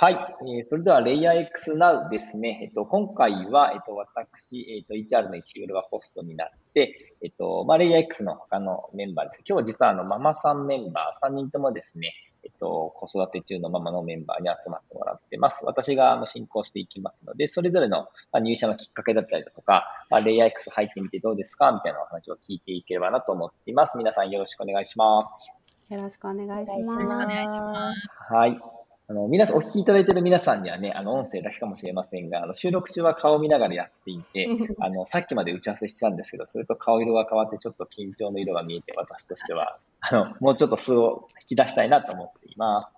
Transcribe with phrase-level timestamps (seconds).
[0.00, 0.14] はい。
[0.14, 2.60] えー、それでは、レイヤー X Now ですね。
[2.62, 9.42] えっと、今回は、えっと、私、えっと、HR の石黒がホストになって、えっと、まあ、レイヤー X の他のメンバーです。
[9.46, 15.66] 今日は実は、あの、ママさんメンバー3人ともですね、えっと、子育て中のママのメンバーに集まってもらってます。
[15.66, 23.98] 私があの進行していきますので、それぞれの入社のきっかけだったりだとか、まあ、レイヤー X 入ってみてどうですかみたいなお話を聞いていければなと思っています。
[23.98, 25.54] 皆さんよろしくお願いします。
[25.90, 26.88] よろしくお願いします。
[26.88, 28.08] よろしくお願いします。
[28.32, 28.79] はい。
[29.10, 42.88] あの、皆さん、お聞きいただいている皆さんにはね、あの、音声だけかもしれませんが、あの、収録中は顔を見ながらやっていて、あの、さっきまで打ち合わせしてたんですけど、それと顔色が変わってちょっと緊張の色が見えて、私としては、あの、もうちょっと素を引き出したいなと思っています。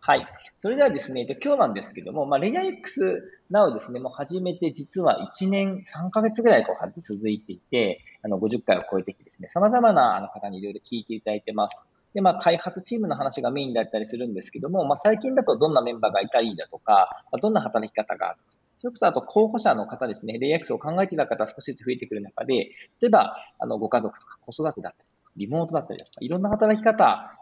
[0.00, 0.26] はい。
[0.56, 11.76] それではですね、今日なんですけども、まあ、レイヤー X なおですね、もう始めて実は1年3ヶ月ぐらいこう続いていて、あの、50回を超えてきてですね、様々なあの方にいろいろ聞いていただいてます。
[12.14, 18.38] で、まあ、開発チームの話がメインだったりするんですけども、まあ、最近だとどんなメンバーがいたりだとか、どんな働き方がある。
[18.78, 22.70] それこそあと候補者の方ですね、レイアクスを考えていた方少しずつ増えてくる中で、
[23.00, 25.02] 例えば、あの、ご家族とか子育てだった
[25.36, 27.36] り、リモートだったりとか、いろんな働き方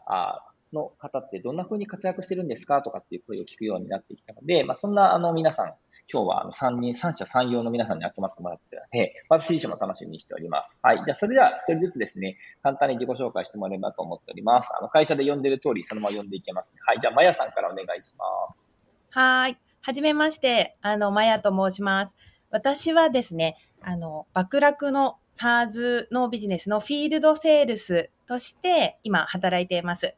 [0.72, 5.74] の方ってどんな風に活躍してるんですかとかっていう声を聞くようになってきたので、まあ、そんなあの皆さん、
[6.12, 10.78] 今日はあの3人、三者三様の皆さんに集まってもらってので、私自身も楽しみにしております。
[10.82, 10.96] はい。
[10.98, 14.72] じゃあ、それでは一人ずつですね、簡単に自己紹介してもらえればと思っております。
[14.78, 16.80] あの、会社で呼んでる通り、そのまま呼んでいけます、ね。
[16.86, 16.98] はい。
[17.00, 18.62] じゃあ、まやさんからお願いします。
[19.10, 19.58] はい。
[19.80, 22.16] はじめまして、あの、まやと申します。
[22.50, 30.14] 私はですね、あの、爆落の SARS のビジネスのフィールドセールスとして今働いています。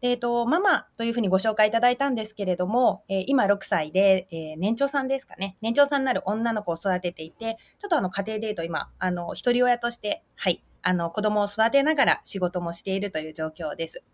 [0.00, 5.56] えっ、と、ママというふうにご紹介いただいたんですけれども、えー、今6歳で、えー、年長さんですかね。
[5.60, 14.04] 年長さんになる女の子を育てていて、ちょっとあの家庭で言うと今、あの、一人親として、はい、あの、子供を育てながら仕事もしているという状況です。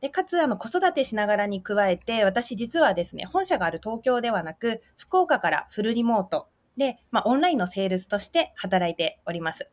[0.00, 6.48] で、かつ、あの、子育てしながらに加えて、私実はですね、本社がある東京ではなく、福岡からフルリモート
[6.78, 9.70] で、まあ、オンラインのセールスとして働いております。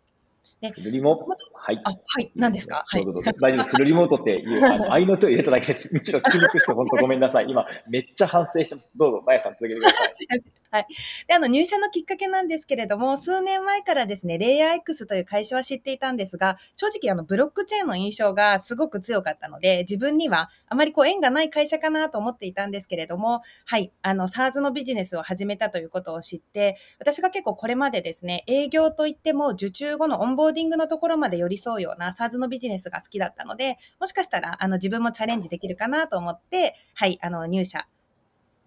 [0.62, 1.26] ね、フルリモート？
[1.54, 1.82] はい。
[1.84, 2.32] あ、はい。
[2.36, 2.84] 何ですか？
[2.88, 3.06] はい。
[3.06, 3.14] 大
[3.54, 5.94] 丈夫フルリモートっていう、 あの、愛の手を入れただけです。
[5.94, 7.46] むしろ聞きにくくして本当ごめんなさい。
[7.50, 8.90] 今、めっちゃ反省してます。
[8.96, 10.10] どうぞ、まやさん続けてください。
[10.70, 10.88] はい。
[11.28, 37.88] で、あの、入社のきっかけなんですけれども、数年前からですね、レイヤー X という会社は知っていたんですが、正直あの、ブロックチェーンの印象がすごく強かったので、自分にはあまりこう縁がない会社かなと思っていたんですけれども、はい、あの、SARS のビジネスを始めたということを知って、私が結構これまでですね、営業といっても受注後のオンボーディングのところまで寄り添うような SaaS のビジネスが好きだったので、もしかしたら、あの、自分もチャレンジできるかなと思って、はい、あの、入社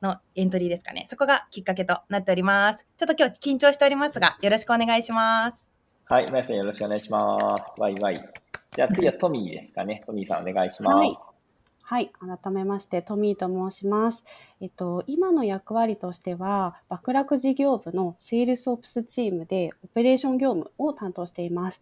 [0.03, 1.07] のエントリーですかね。
[1.11, 2.87] そこがきっかけとなっております。
[2.99, 5.71] ちょっと今日緊張しておりますが、よろしくお願いします。
[6.05, 7.81] はい、まやさんよろしくお願いします。
[7.81, 8.31] ワイワイ。
[8.75, 10.03] じゃあ次はトミーですかね。
[10.07, 10.97] トミーさんお願いします。
[10.97, 11.31] はい
[11.91, 12.13] はい。
[12.21, 14.23] 改めまして、トミーと申します。
[14.61, 21.81] えっと、今の役割としては、バクラク事業部の Sales Ops チームでオペレーション業務を担当しています。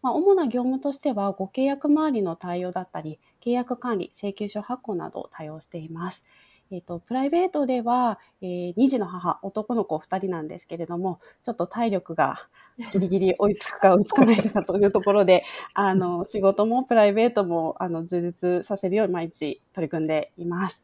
[0.00, 6.24] まあ、主な業務としては、ご契約周りの対応だったり、契約管理、請求書発行などを対応しています。
[6.72, 12.48] えっ、ー、と、プライベートでは、えー、2児の母、男の子2人なんですけれども、ちょっと体力が
[12.94, 15.44] ギリギリ追いつくか 追いつかないかというところで、
[15.74, 20.82] あの、仕事もプライベートも、あの、充実させるように毎日取り組んでいます。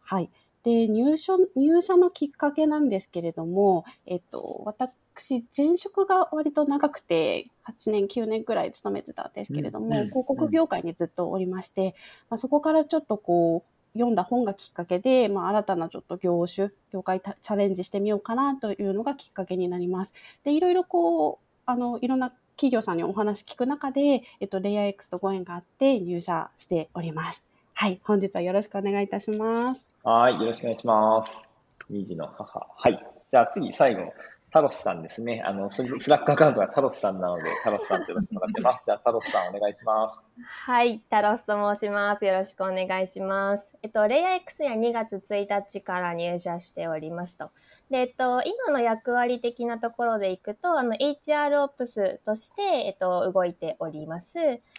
[0.00, 0.30] はい。
[0.62, 11.94] で、入所、入社のきっかけなんですけれども、えっと、私、前職が割と長くて、8年、9年くらい勤めてたんですけれども、うん、広告業界にずっとおりまして、
[12.30, 20.14] まあ、そこからちょっとこう、読んだ本がきっかけで、まあ、新たなちょっと業種、業界チャレンジしてみようかなというのがきっかけになります。
[20.44, 27.46] で、いろいろこう、あの、いろんな企業さんにお話聞く中で、えっと、レイヤー X とご縁があって入社しております。
[27.74, 29.94] はい、本日はよろしくお願いいたします。
[30.02, 31.48] はい、よろしくお願いします。
[31.90, 32.66] 二児の母。
[32.74, 33.06] はい。
[33.30, 34.12] じゃあ次、最後、
[34.56, 35.42] タロスさんですね。
[35.44, 38.82] あの、スラックアカウントはタロスさんなので、 タロスさんとよろしくもらってます。
[38.86, 40.24] じゃあ、タロスさんお願いします。
[40.42, 42.24] はい、タロスと申します。
[42.24, 43.66] よろしくお願いします。
[43.82, 47.50] えっと、レイヤー X や2月1日から入社しておりますと。
[47.90, 54.38] で、えっと、今の役割的なところでいくと、あの、HR オプスとして、えっと、動いております。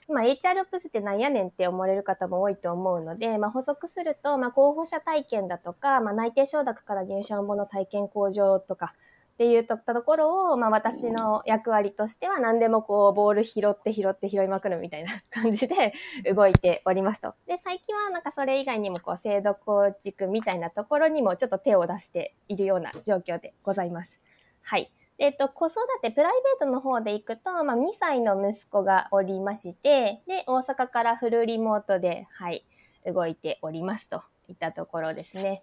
[0.10, 8.96] 今、HR オプスってなんやねんって思われる方も多いと思うので、まあ、補足すると、まあ、候補者体験だとか、まあ、内定承諾から入社後の体験向上とか、
[9.38, 15.94] っていうとったところを、まあ、私の役割としては何でもこうボール拾って拾って拾いまくるみたいな感じで
[16.34, 17.36] 動いておりますと。
[17.46, 24.20] で、最近はなんかそれ以外にもこう制度構築みたいなところにもちょっと手を出しているような状況でございます。
[24.64, 24.92] はい。
[25.20, 32.66] えっと、子育て、プライベートの方で行くと、まあ、2歳の息子がおりまして、で、大阪からフルリモートで、はい、
[33.06, 35.62] 動いておりますといったところですね。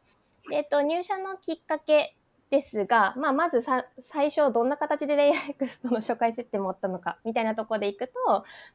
[0.53, 2.17] えっと、入社のきっかけ
[2.55, 8.13] ですが、まあ、まずさ最初どんな形でレイヤー X との初回設定持ったのかみたいなところでいくと、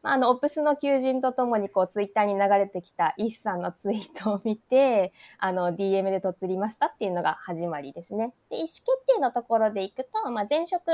[0.04, 8.34] まあ、あの、オプスの求人とともにこうツイッターに流れてきたイスさんのツイートを見て、あの、DM でとつりましたっていうのが始まりですね。
[8.50, 8.86] で、意思決
[9.16, 10.92] 定のところでいくと、まあ、前職、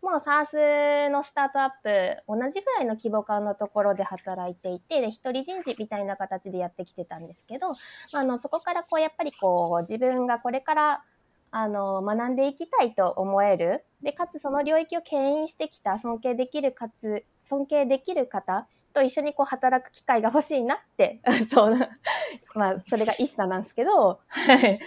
[0.00, 7.68] もう SARS のスタートアップ、同じぐらいの規模感のところで働いていて、で、一人人事みたいな形でやってきてたんですけど、
[8.14, 11.04] あの、そこからこう、やっぱりこう、自分がこれから
[11.52, 13.84] あの、学んでいきたいと思える。
[14.02, 21.20] で、かつその領域を牽引してきた尊敬できるかつ、尊敬できる方と一緒にこう働く機会が欲しいなって、
[21.50, 21.76] そう、
[22.56, 24.80] まあ、それが一茶なんですけど、はい。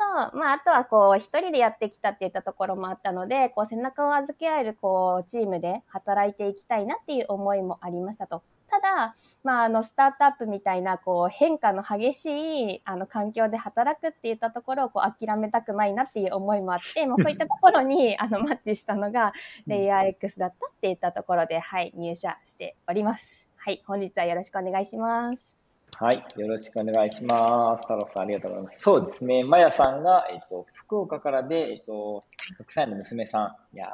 [0.00, 8.42] と、まあ、あとはこう、一人でやってきたって言ったところもあったので、こう、背中を預け合える、こう、チームで働いていきたいなっていう思いもありましたと。
[8.70, 12.26] ただ、まあ、あの、スタートアップみたいな、こう、変化の激し
[12.74, 19.32] い、あの、環境で働くって言ったところを、こう、諦めたくないなっていう思いもあって、もうそういったところに、 あの、マッチしたのが、
[19.66, 23.48] レイヤー X だったって言ったところで、はい、入社しております。
[23.56, 25.54] はい、本日はよろしくお願いします。
[25.96, 27.82] はい、よろしくお願いします。
[27.82, 28.80] 太郎さん、ありがとうございます。
[28.80, 32.22] そうですね、まやさんが、えっと、福岡からで、えっと、
[32.60, 33.76] 6歳の娘さん。
[33.76, 33.88] いや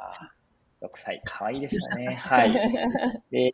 [0.81, 2.15] 6歳、かわいいでしたね。
[2.21, 2.53] はい。
[3.31, 3.51] で、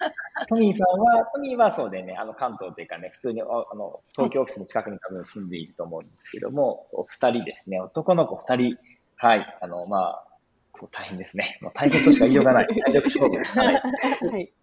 [0.48, 8.78] トミーさんは、トミーはそうでね、あの、関東というかね、普通に、あの、東京オフィスの近くに多分住んでいると思うんですけども、お二人ですね、男の子二人、
[9.16, 10.28] はい、あの、まあ、
[10.76, 11.60] そう、大変ですね。
[11.62, 12.68] もう大変としか言いようがない。
[12.86, 13.38] 体力勝負。
[13.38, 13.76] はい。
[14.30, 14.54] はい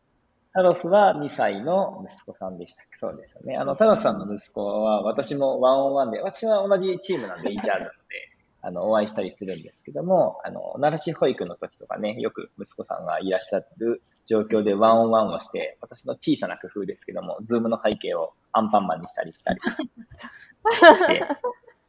[0.52, 3.56] タロスは2歳の息子さんでしたそうですよね。
[3.56, 8.29] あの、タロスさんの息子は、私も one-on-one で、私は同じチームなんで HR なので、
[8.62, 21.22] あの、お会いしたりするんですけども、あの、慣らし保育の時とかね、よく息子さんがいらっしゃる状況で one-on-one をして、私の小さな工夫ですけども、ズームの背景をアンパンマンにしたりしたりして、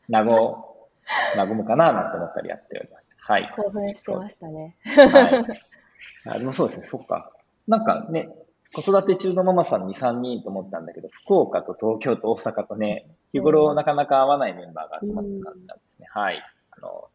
[0.10, 0.24] 和、
[1.38, 3.16] 和むかななんて思ったりやっておりました。
[3.20, 3.52] はい。
[3.56, 4.78] 興奮してましたね。
[4.86, 5.62] はい。
[6.26, 7.32] あでもそうですね、そっか。
[7.68, 8.30] なんかね、
[8.74, 16.08] 子育て中のママさんに3人と思ったんだけど、福岡と東京と大阪とね、日頃なかなか会わないメンバーが集まった感じなんですね。
[16.10, 16.42] はい。
[16.82, 17.08] あの、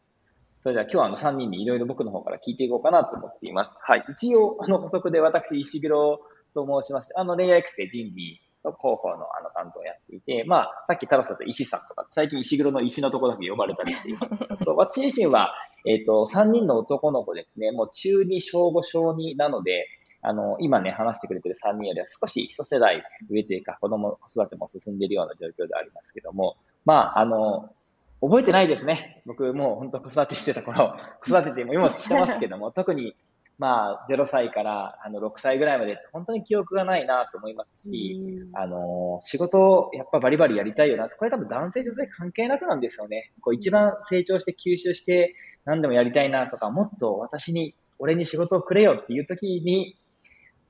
[0.61, 3.71] それでは今日はあの3人にいろいろ僕の方から聞いていこうかなと思っています。
[3.81, 4.05] はい。
[4.11, 6.21] 一応、あの補足で私、石黒
[6.55, 15.55] と申しまして、あの、レイヤー X で人事の広報のあの担当をやっていて、まあ、さっき太郎さんと石さんとか、最近石黒の石のところだけ呼ばれたりしていますけど、 私自身は、
[15.87, 19.87] えっ、ー、と、3人の男の子ですね、もう中2、小5、小2なので、
[20.23, 27.71] あの、今ね、話してくれてる3人よりは少し一世代上というか、子供、子育ても進んでいるような状況でありますけども、まあ、あの、
[28.29, 29.23] 覚えてないですね。
[29.27, 33.15] 僕もう本当子育てしてた頃、 子育てても今してますけども、特に
[33.59, 38.21] まあ、0歳からあの6歳ぐらいまで本当に記憶がないなと思いますし、
[38.53, 43.33] あの、仕事をやっぱバリバリやりたいよなこれ多分男性女性関係なくなんですよね。
[43.41, 45.35] こう一番成長して吸収して
[45.65, 49.99] 何でもやりたいなとか、もっと私に、俺に仕事をくれよっていう時に、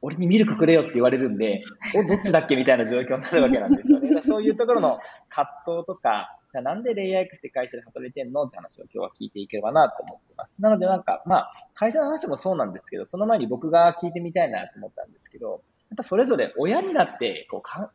[0.00, 1.60] 俺にミルクくれよって言われるんで、
[1.94, 4.22] お、どっちだっけみたいな状況になるわけなんですよね。
[4.22, 4.98] そういうところの
[5.28, 8.44] 葛藤とか、じゃあなんでレイヤー X って会社で働いてんの？
[8.44, 10.54] って話を今日は聞いていければなと思ってます。
[10.58, 17.90] なのでなんか、まあ、会社の話もそうなんですけど、その前に僕が聞いてみたいなと思ったんですけど、やっぱそれぞれ親になって、こうか、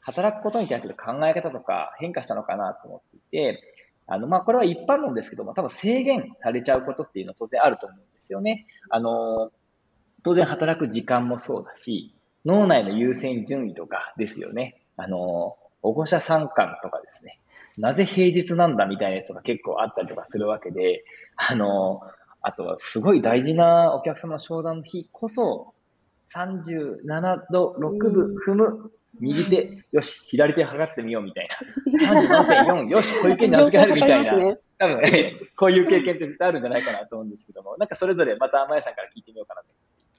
[0.00, 3.62] 働くことに対する考え方とか変化したのかなと思っていて、
[4.06, 8.64] あの、まあ、これは一般論ですけども、多分制限されちゃうことっていうのは当然あると思うんですよね。
[8.88, 9.50] あの、
[10.22, 12.14] 当然働く時間もそうだし、
[12.46, 14.80] 脳内の優先順位とかですよね。
[14.96, 17.38] あの、保護者参観とかですね。
[17.78, 21.04] なぜ平日なんだみたいなやつが結構あったりとかするわけで、
[21.36, 22.00] あの、
[22.42, 25.74] あとはすごい大事なお客様の商談の日こそ、
[26.24, 32.44] 37度6分踏む、右手、よし、左手測ってみようみたいな。
[32.64, 34.56] 37.4、 よし、小池に名付けられるみたいな。
[34.78, 39.68] 多分、ね、こういう経験って絶対あるんじゃないかなと思うんですけども、なんかそれぞれまた、まやさんから聞いてみようかなと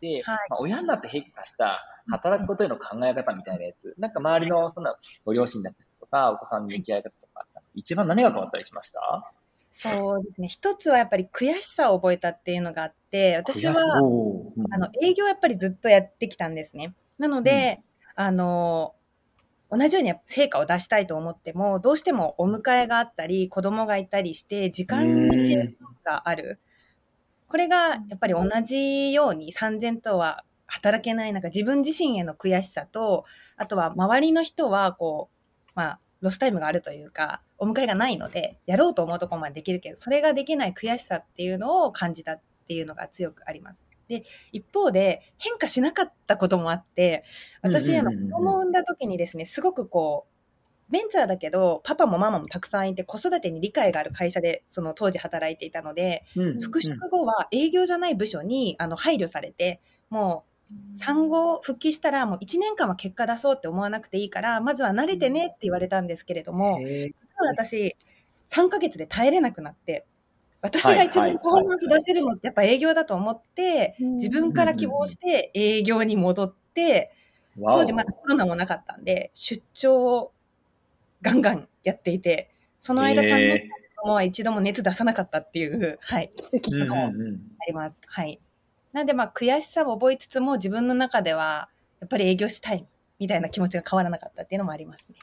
[0.02, 1.80] て、はい、まあ、親になって変化した
[2.10, 9.32] 働くことへの考え方みたいなやつ、なんか周りのそんなご両親だったりとか、お子さんの向き合い方とか、一番何が変わったりしました？
[9.72, 10.50] そうですね。
[10.50, 16.94] 一つはやっぱり悔しさを覚えたっていうのがあって、私は、うん、あの、営業やっぱりずっとやってきたんですね。
[17.18, 17.80] なので、
[18.18, 18.96] うん、あの、
[19.72, 26.60] 同じように成果を出したいと思っても、どうしてもお迎えがあったり、子供がいたりして、時間に制限がある。
[27.48, 33.24] これがやっぱり同じように三千とは働けない中、自分自身への悔しさと、
[33.56, 35.36] あとは周りの人はこう、
[35.76, 43.84] まあ、ロスタイムがあるというか、お迎えがないので、やろうと思うところまでできるけど、それができない悔しさっていうのを感じたっていうのが強くあります。
[44.08, 47.24] で、一方で変化しなかったこともあって、
[47.62, 50.32] 私、あの、子供を産んだ時にですね、すごくこう、
[50.92, 60.51] ベンチャーだけど、パパもママもたくさんいて、子育てに理解がある会社で、その当時働いていたので、うん復職後は営業じゃない部署にあの配慮されて、もう
[60.94, 66.80] 産後復帰したらもう1年間は結果出そうって思わなくていいから、まずは慣れてねって言われたんですけれども、
[67.56, 67.96] 私、
[68.52, 70.06] 3ヶ月で耐えれなくなって、
[70.62, 77.12] 私が一番パフォーマンス出せるのってやっぱ営業だと思って、うん自分から希望して営業に戻って、
[77.58, 80.32] 当時まだコロナもなかったんで、出張を
[81.22, 83.38] ガンガンやっていて、その間3へー。
[83.54, 83.70] 年
[84.04, 86.32] 間は一度も熱出さなかったっていう、はい、
[86.72, 87.42] うんうんうん。
[87.60, 88.02] あります。
[88.08, 88.40] はい。
[88.94, 91.70] なんでまあ悔しさを覚えつつも自分の中では
[92.00, 92.86] やっぱり営業したい
[93.20, 95.18] みたいな気持ちが変わらなかったっていうのもありますね。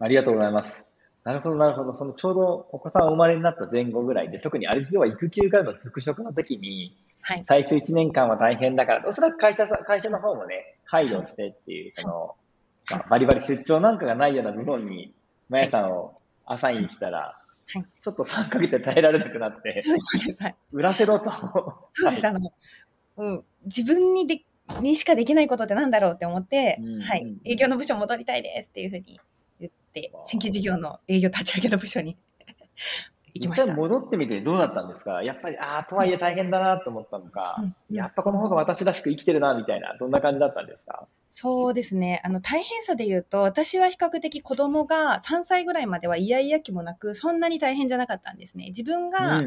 [0.00, 0.84] ありがとうございます。
[1.24, 1.94] なるほど、なるほど。
[1.94, 7.44] そのちょうどお子さん生まれになった前後ぐらいで、特にあれでは育休からの復職の時に、はい。
[7.46, 12.34] 最初1年間は大変だから、おそらく会社さ、会社の方もね、配慮してっていう、その、
[12.90, 15.14] まあバリバリ出張なんかがないような部門に、
[15.48, 17.38] まやさんをアサインしたら、
[17.74, 17.86] はい。
[18.00, 19.82] ちょっと3ヶ月で耐えられなくなって、
[20.94, 21.30] せろと。
[21.94, 22.26] そうです。
[22.26, 22.52] あの、
[23.16, 24.44] うん、自分にで
[24.80, 27.02] にしかできないことってなんだろうって思って、うんうん。
[27.02, 27.36] はい。
[27.44, 29.20] 営業の部署戻りたいですっていうふうに
[29.60, 32.16] 言って、新規事業の営業立ち上げの部署に
[33.34, 33.66] 行き実ました。
[33.66, 35.22] 際戻ってみてどうだったんですか？
[35.22, 37.56] やっぱり、ああ、とはいえ大変だなと思ったのか、
[37.90, 37.96] うん。
[37.96, 41.06] やっぱこの方が私らしく生きてるな、みたいな、どんな感じだったんですか？
[41.34, 42.20] そうですね。
[42.24, 48.66] あの、大変さで言うと、私は比較的子供が3歳ぐらいまではイヤイヤ期もなく、そんなに大変じゃなかったんですね。
[48.66, 49.42] 自分が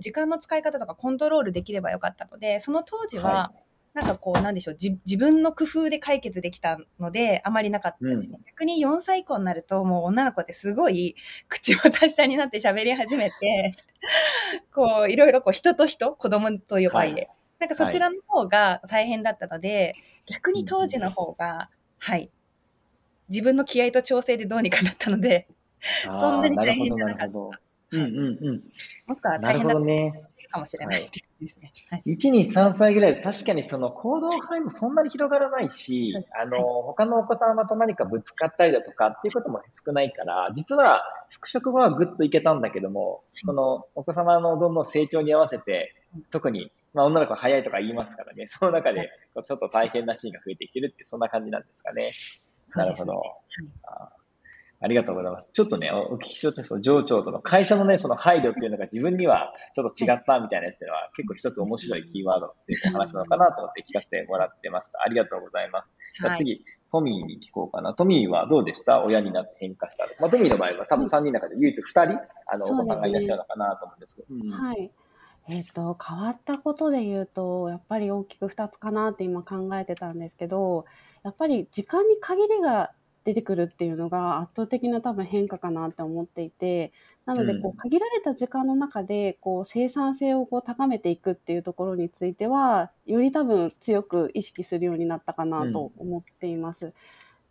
[0.00, 3.52] 時間の使い方とかコントロールできればよかったので、その当時は、は
[3.92, 8.38] なんかこう、なんでしょう、じ自分の工夫で解決できたので、あまりなかったですね。
[8.46, 11.16] 逆に4歳以降になると、もう女の子ってすごい
[11.48, 13.74] 口も達者になって喋り始めて、
[14.72, 17.30] こう、いろいろこう、人と人、子供と呼ばれで、はい
[17.60, 19.94] なんかそちらの方が大変だったので、
[20.24, 21.68] 逆に当時の方が、
[21.98, 22.30] はい、
[23.28, 25.46] 自分の気合と調整でどうにかなったので、
[26.04, 27.60] そんなに大変じゃなかった。
[27.92, 28.62] うんうんうん。
[29.06, 30.22] もしくはなるほ大変だったどね。
[30.50, 31.72] かもしれないですね。
[31.90, 32.02] はい。
[32.06, 36.86] 1、2、3歳ぐらいで確かにその行動範囲もそんなに広がらないしあの、はい。
[36.86, 45.94] 他のお子様と何かぶつかったりだとかっていうことも少ないから、実は復職後はぐっといけたんだけども、そのお子様のどんどん成長に合わせて、
[46.30, 52.12] 特に、まあ女の子は早いとか言いますからね、その中でちょっと大変なシーンが増えてきてるって、そんな感じなんですかね。
[52.74, 53.22] なるほど。
[53.84, 54.10] あ
[54.82, 55.48] ありがとうございます。
[55.52, 65.02] ちょっとね、おお聞きしようとした上長との会社のね、その配慮っていうのが自分にはちょっと違ったみたいなやつっていうのは結構一つ面白いキーワードっていう話なのかなと思って聞かせてもらってました。
[65.04, 65.88] ありがとうございます。
[66.18, 66.38] じゃあはい。
[66.38, 67.92] 次、トミーに聞こうかな。
[67.92, 69.04] トミーはどうでした？
[69.04, 74.28] 親になって変化したまあ、トミーの場合は多分3人の中で唯一2人、あの、お子さんがいらっしゃるのかなと思うんですけど。
[74.30, 74.90] うんはい。
[75.48, 80.84] えっ、と、変わったことで言うと、やっぱり大きく2つかなって今考えてたんですけど、
[81.22, 82.92] やっぱり時間に限りが
[83.24, 86.92] 出てくるっていうのが圧倒的な多分変化かなって思っていて、
[87.26, 87.76] なので、こうん。
[87.76, 96.94] う、限られた時間の中で、こう、生産性をこう高めていくっていうところについては、より多分強く意識するようになったかなと思っています。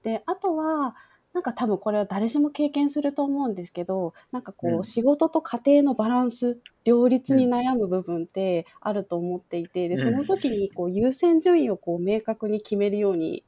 [0.03, 0.95] で、あとは、
[1.33, 4.85] なんか多分これは誰しも経験すると思うんですけど、なんかこう、うん。
[4.85, 9.99] 仕事と家庭のバランス、両立に悩む部分ってあると思っていて、で、うん。
[9.99, 13.43] その時にこう優先順位をこう明確に決めるように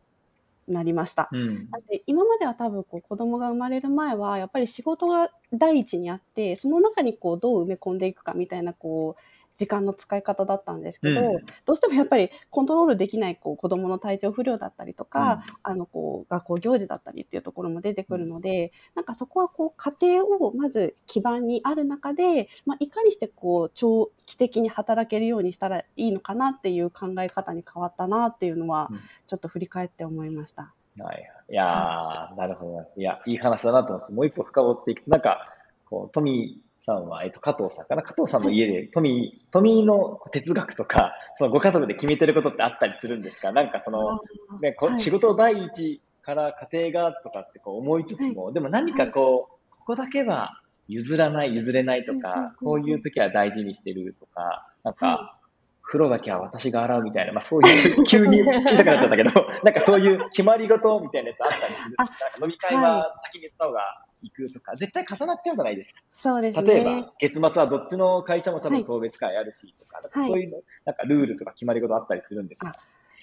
[0.72, 1.30] なりました。
[1.32, 1.70] うん。
[1.70, 9.22] だって今までは多分こう子供が生まれる前はやっぱり仕事が第一にあってその中にこうどう埋め込んでいくかみたいなこう
[9.56, 30.74] 時間の使い方だったんですけど、うんどうしてもやっぱりコントロールできないこう子供の体調不良だったりとか、あのこう学校行事だったりっていうところも出てくるので、なんかそこはこう家庭をまず基盤にある中で、まあ、いかにしてこう長期的に働けるようにしたらいいのかなっていう考え方に変わったなっていうのはうんちょっと振り返って思いました。
[31.00, 31.32] はい。
[31.50, 33.02] いやー、なるほど。
[33.02, 35.54] いや、いい話だなと思って、もう一歩深掘っていくと、なんか、
[35.90, 38.02] こう、トミーさんは、えっと、加藤さんかな？
[38.04, 43.52] 加藤さんの家で、 トミー、トミーの哲学とか、 そのご家族で決めてることってあったりするんですか？
[43.52, 44.20] なんかその、
[44.62, 45.00] ね、こはい。
[45.00, 55.38] 仕事第一から家庭がとかってこう思いつつも、でも何かこう、ここだけは譲らない、譲れないとかうん、こういう時は大事にしてるとか、なんか、
[55.84, 59.32] 風呂だけは私が洗うみたいな、まあそういう、急に小さくなっちゃったけど、
[59.64, 62.04] なんかそういう決まり事みたいなやつあったりするんですか？
[62.04, 66.02] なんか飲み会は先に言った方が行くとか、絶対重なっちゃうじゃないですか。
[66.10, 66.74] そうですね。
[66.74, 72.74] 例えば、月末はどっちの会社も多分送別会あるしとか、はいそういうの、なんかルールとか決まり事あったりするんですか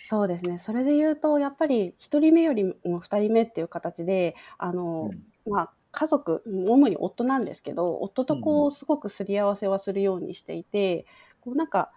[0.00, 0.58] そうですね。
[0.58, 11.06] それで言うと、やっぱり一人目よりも二人目っていう形で、あの、うんまあ、家族、主に夫なんですけど、夫とこうんう、すごくすり合わせはするようにしていて、
[11.40, 11.92] こうなんか、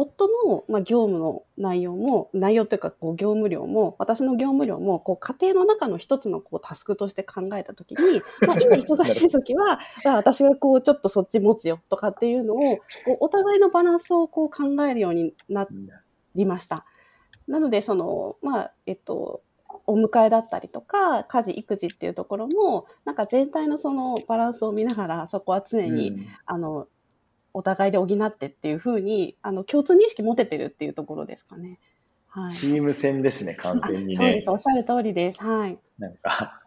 [0.00, 15.66] 夫の、まあ、業務の内容も、内容というか、こう、業務量も、私の業務量も、こう、家庭の中の一つの、こう、タスクとして考えたときに、 まあ、今忙しいときは、あ私がこう、ちょっとそっち持つよ、とかっていうのを、こうお互いのバランスをこう考えるようにな
[16.34, 16.84] りました。
[17.46, 19.42] なので、その、まあ、えっと、
[19.86, 26.86] お迎えだったりとか、家事、育児っていうところも、なんか全体のそのバランスを見ながら、そこは常に、うんあの、
[27.54, 31.78] お互いで補ってっていうふうに、あの、共通認識持ててるっていうところですかね。
[32.28, 32.50] はい。
[32.50, 34.50] チーム戦ですね、完あ全にねそうです。。
[34.50, 35.42] おっしゃる通りです。
[35.44, 35.78] はい。
[35.98, 36.60] なんか、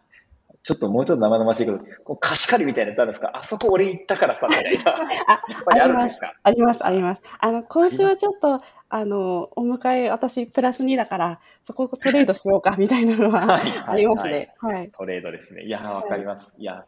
[0.62, 3.32] ちょっともうちょっと生々しいけど、こう貸し借りみたいなやつあるんですか？
[3.34, 4.94] あそこ俺行ったからさ、みたいな。
[5.28, 6.32] あ、あるんですか？
[6.42, 7.22] あります、あります。
[7.38, 14.54] あの、今週はちょっと、あの、お迎え、私、プラス2だから、そこトレードしようか、みたいなのははいありますね。
[14.58, 14.90] はい。
[14.90, 15.64] トレードですね。
[15.64, 16.46] いやー、わかります。
[16.56, 16.86] いや、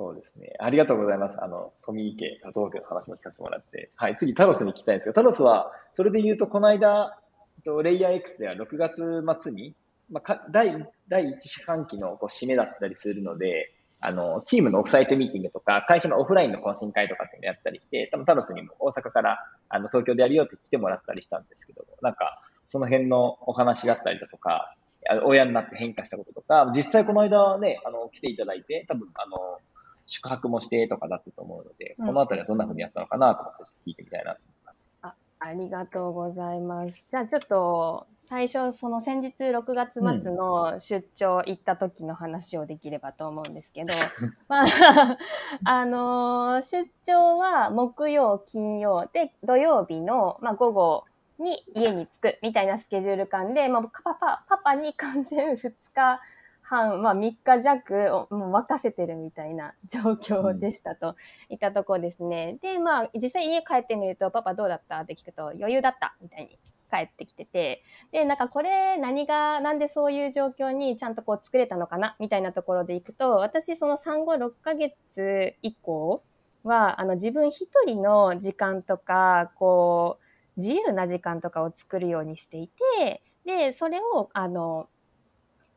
[0.00, 0.54] そうですね。
[0.58, 1.36] ありがとうございます。
[1.44, 3.90] あの、富池、加藤家の話も聞かせてもらって。
[3.96, 7.18] はい、次、タロスに聞きたいんですけど、タロスは、それで言うと、この間、
[7.82, 9.74] レイヤー X では6月末に、
[10.10, 19.38] まあ、第第1四半期のこう締めだったりするので、あの、チームのオフサイトミーティングとか、会社のオフラインの懇親会とかっていうのやったりして、多分タロスにも大阪から
[19.68, 24.74] あの東京でやるよって来てもらったりしたんですけども、なんか、その辺のお話だったりだとか、
[25.24, 29.58] 親になって変化したこととか、実際この間ね、あの、来ていただいて、多分あの、
[30.10, 32.06] 宿泊もしてとかだったと思うので、うん。
[32.08, 34.40] このあたりはどんな風にやってたのかなと思って聞いてみたいなと
[35.02, 37.06] あありがとうございます。
[37.08, 43.92] じゃあちょっと、最初、その先日6月末の出張行った時の話をできればと思うんですけど、
[44.46, 44.66] まあ、
[45.64, 51.04] あのー出張は木曜、金曜で、土曜日の、まあ、午後
[51.40, 56.20] に家に着くみたいなスケジュール感で、まあ、パパ、パパに完全2日
[56.70, 61.16] 半、まあ、3日弱をもう任せてるみたいな 状況でしたと。
[61.48, 62.58] いったとこですね。
[62.62, 65.00] で、まあ、実際家帰ってみると、パパどうだった？
[65.00, 66.58] って聞くと、余裕だったみたいに
[66.90, 72.14] 帰ってきてて、で、なんかこれ何が、なんでそういう状況にちゃんとこう作れたのかな？
[72.20, 76.22] みたいなところでいくと、私その産後6ヶ月以降
[76.62, 84.88] は、あの自分一人の時間とか、こう、自由な時間とかを作るようにしていて、で、それを、あの、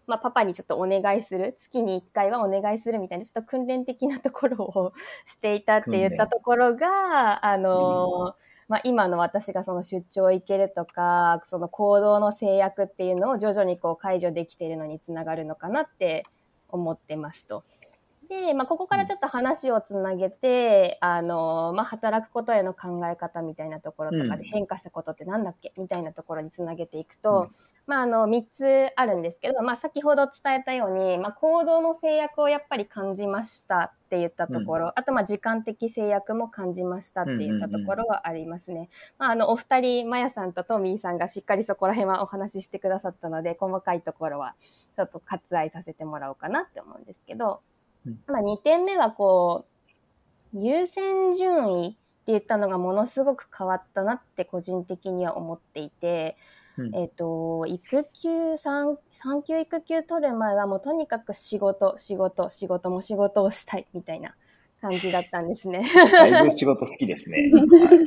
[0.05, 4.93] まあ、パパにちょっとお願いする、月に1回はお願いするみたいな、ちょっと訓練的なところを
[5.25, 8.35] していたって言ったところが、あの、
[8.67, 16.23] まあ、今の私がその出張行けるとか、その行動の制約っていうのを徐々にこう解除できているのにつながるのかなって
[16.69, 17.63] 思ってますと。
[18.33, 24.49] で、まあ、ここからちょっと話をつなげて、あの、まあ、働くことへの考え方みたいなところとかでうん。
[24.49, 25.71] 変化したことってなんだっけ？
[25.77, 27.55] みたいなところにつなげていくと、うん。
[27.85, 38.89] まあ、あの、3つあるんですけど、まあ、先ほど伝えたように、まあ、行動の制約をやっぱり感じましたって言ったところ、あと、まあ、時間的制約も感じましたって言ったところはありますね。
[39.19, 44.55] まあ、あの、お二人、まやさんとトミーさんがしっかりそこら辺はお話ししてくださったので、細かいところは
[44.95, 47.72] ちょっと割愛させてもらおうかなって思うんですけど、うん
[48.27, 49.65] まあ、2点目はこ
[50.53, 51.97] う、優先順位って
[52.31, 56.37] 言ったのがものすごく変わったなって個人的には思っていて、
[56.77, 56.95] うん。
[56.95, 64.35] えっ、と、育休、産産休育休取る前はもうとにかく仕事、仕事、仕事も仕事をしたいみたいな
[64.83, 65.81] 感じだったんですね。
[66.11, 67.49] だいぶ仕事好きですね。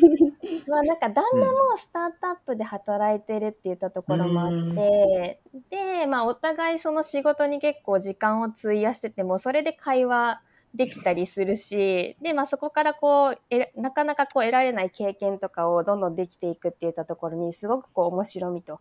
[0.69, 10.43] まあなんか旦那もスタートアップで働いてるって言ったところもあって、で、まあお互いその仕事に結構時間を費やしてても、それで会話
[10.75, 18.81] できたりするし、で、まあそこからこう、えなかなかこう得られない経験とかをどんどんできていくって言ったところにすごくこう面白みと。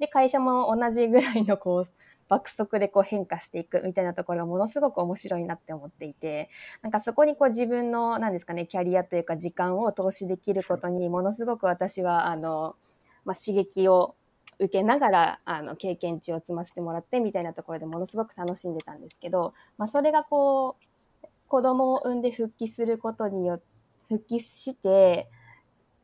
[0.00, 1.86] で、会社も同じぐらいのこう、
[2.28, 6.48] 爆速でこう変化していくみたいなところがものすごく面白いなって思っていて、
[6.82, 12.76] なんかそこにこう自分の、なんですかね、キャリアというか時間を投資できることにものすごく私は、あの、
[13.24, 14.14] まあ、刺激を
[14.58, 23.76] 受けながら、あの、経験値を積ませてもらってみたいなところでものすごく楽しんでたんですけど、まあ、それがこう、子供を産んで復帰することによって、
[24.08, 25.28] 復帰して、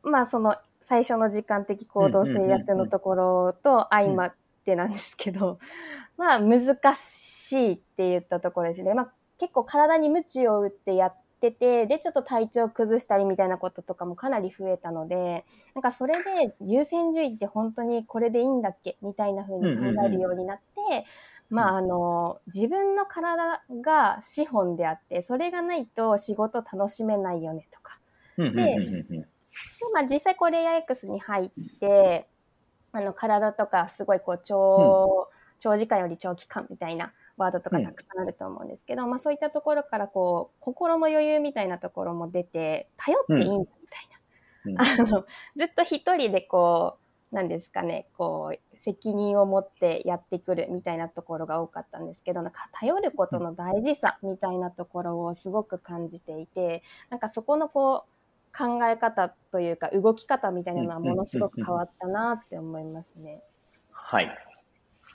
[0.03, 5.59] まあその最初の時間的行動制約のところと相まってなんですけど、
[6.17, 8.93] まあ難しいって言ったところですね。
[8.93, 15.45] まあ結構体に鞭を打ってやってて、でちょっと体調崩したりみたいなこととかもかなり増えたので、
[15.75, 21.05] なんかそれで優先順位って本当にこれでいいんだっけみたいな風に考えるようになって、
[21.49, 27.99] まああの、自分の体が資本であって、それがないと仕事楽しめないよねとか。
[28.37, 29.33] うんうんうんうん
[29.79, 32.27] でまあ実際こうレイヤー X に入って、
[32.93, 35.29] あの体とかすごいこう長、
[35.59, 44.17] 長時間より長期間みたいなワードとかたくさんあると思うんですけど、まあそういったところからこう、心の余裕みたいなところも出て、頼っていいんだみたいな。
[44.65, 45.25] うんあの、
[45.57, 46.97] ずっと一人でこ
[47.31, 58.12] う、なんですかね、こう、責任を持ってやってくるみたいなところが多かったんですけど、なんか頼ることの大事さみたいなところをすごく感じていて、なんかそこのこう、
[58.55, 63.41] 考え方というか動き方みたいなのはものすごく変わったなって思いますね。
[63.91, 64.29] はい。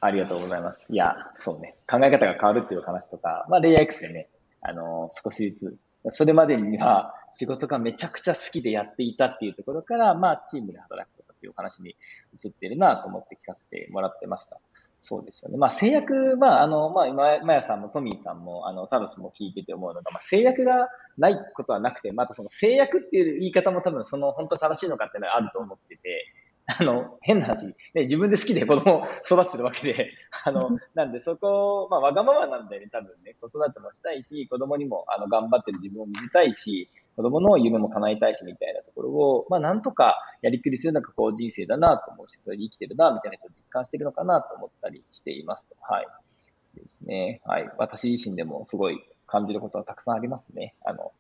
[0.01, 0.85] ありがとうございます。
[0.89, 1.77] いや、そうね。
[1.89, 4.29] 考え方が変わるっていう話とか、まあ、レイヤー X でね、
[4.61, 11.97] あの少しずつ、それまでには仕事がめちゃくちゃ好きでやっていたっていうところから、まあ、チームで働くとかっていうお話に
[12.43, 14.61] 移っているなと思って聞かせてもらってました。
[15.01, 15.59] そうですよね。
[15.59, 26.27] まあ、制約、まあ、あの、まあ、今、まやさんもトミーさんも、あの、タロスも聞いてて思うのが、まあ、制約がないことはなくて、またその制約っていう言い方も多分その本当正しいのかっていうのはあると思ってて、
[26.81, 30.13] あの、変な話、ね、自分で好きで子供を育ててるわけで、
[30.45, 33.35] あの、なんでそこ、まあ、わがままなんだよね、多分ね。
[33.41, 45.75] 子育てもしたいし、子供にも、あの、頑張ってる自分を見せたいし、子供の夢も叶えたいし、みたいなところを、まあ、なんとかやりくりするのが、こう、人生だなと思うし、それで生きてるな、みたいな人を実感してるのかなと思ったりしていますと。
[45.81, 46.07] はい。
[46.77, 47.41] ですね。
[47.45, 47.69] はい。
[47.77, 50.77] 私自身でもすごい感じることはたくさんありますね。
[50.85, 51.11] あの、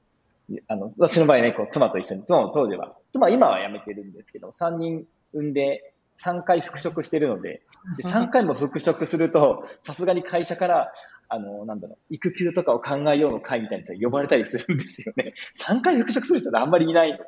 [0.68, 7.62] あの、私の場合ね、こう、妻と一緒に、妻も当時は、妻今は辞めてるんですけど、3人産んで3回復職してるので、
[7.96, 10.92] で3回も復職すると、さすがに会社から、
[11.28, 15.34] あの、なんだろう、育休とかを考えようの会みたいな人が呼ばれたりするんですよね。
[15.60, 17.24] 3回復職する人ってあんまりいないので、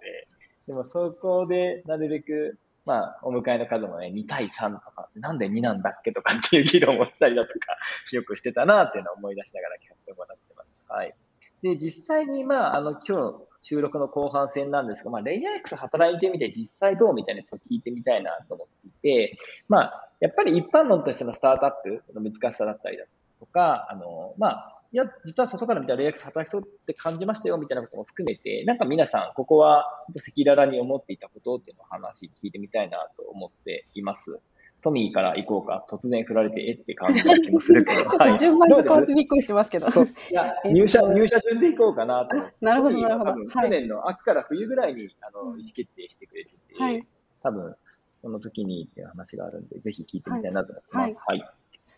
[0.66, 7.76] でもそこでなるべく、まあ、お迎えの数もね、2対3とか、なんで2なんだっけとかっていう議論をしたりだとか、
[8.12, 10.94] よくしてたなっていうのを思い出しながら聞かせてもらってました。
[10.94, 11.14] はい。
[11.62, 12.98] で、実際に、まあ、あの、今
[13.32, 23.04] 日、収録の後半戦なんですが、まあ、レイヤー X 働いてみて実際どうみたいなやつを聞いてみたいなと思っていて、まあ、やっぱり一般論としてのスタートアップの難しさだったりだ
[23.38, 34.40] とか、あの、まあ、いや、実は外から見たらレイヤー X 働きそうって感じましたよみたいなことも含めて、なんか皆さん、ここは赤裸々に思っていたことっていうのを話聞いてみたいなと思っています。
[34.80, 35.84] トミーから行こうか。
[35.88, 38.02] 突然振られて、えって感じな気もするけど。
[38.10, 39.86] ちょっと順番が変わってびっくりしてますけど。
[40.64, 42.36] 入社、入社順で行こうかなと。
[42.60, 47.02] なるほどなるほど去年の秋から冬ぐらいに、あの、意思決定してくれてて、はい
[47.42, 47.74] 多分、
[48.20, 51.26] その時にっていう話があるんで、ぜひ聞いてみたいなと思ってます。
[51.26, 51.44] はい。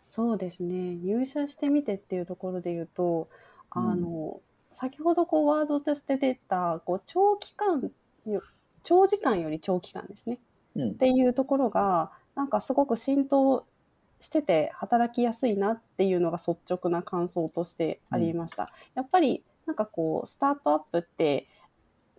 [0.08, 0.94] そうですね。
[0.96, 3.28] 入社してみてっていうところで言うと、
[3.70, 4.40] あの、
[4.70, 7.90] 先ほどこうワードとして出た、こう長期間
[8.26, 8.42] よ、
[8.82, 10.38] 長時間より長期間ですね。
[10.76, 10.94] うんっ。
[10.94, 13.64] ていうところが、なんかすごく浸透
[14.20, 18.68] してて働きやすいなっていうのが率直な感想としてありました。
[18.94, 21.46] やっぱりなんかこう、スタートアップって、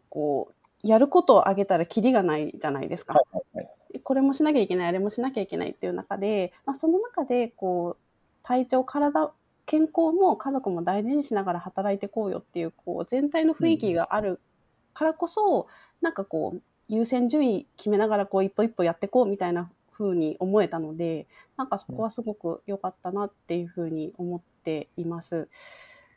[0.09, 3.13] こう、やることをあげたらキリがないじゃないですか。
[3.15, 3.99] はいはいはい。
[4.01, 9.33] これもしなきゃいけない、あれもしなきゃいけないっていう中で、まあ、その中で、こう、体調、体、
[9.65, 14.39] 健康も家族も大事にしながら働いていこうよっていう、こう、全体の雰囲気がある
[14.93, 15.67] からこそ、
[16.01, 21.27] なんかこう、優先順位決めながら、こう、一歩一歩やっていこうみたいな風に思えたので、
[21.57, 25.47] なんかそこはすごく良かったなっていう風に思っています。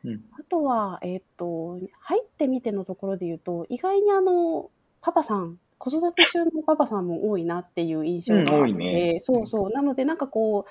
[0.04, 0.24] うん。
[0.32, 9.70] あとは、えっ、と、入ってみてのところで言うと、意外にあの、パパさん、子育て中のパパさんも多いなっていう印象があって、うん多いねそうそう。
[9.72, 10.70] なので、なんかこう、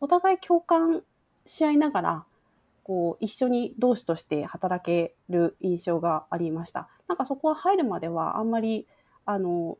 [0.00, 1.02] お互い共感
[1.44, 2.24] し合いながら、
[2.84, 6.88] こう、一緒に同志として働ける印象がありました。
[7.08, 8.86] なんかそこは入るまではあんまり、
[9.24, 9.76] あの、